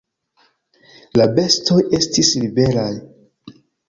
[1.21, 2.89] La bestoj estis liberaj.